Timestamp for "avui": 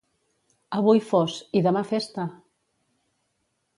0.77-1.01